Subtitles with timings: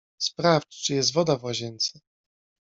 [0.17, 1.99] Sprawdź czy jest woda w łazience.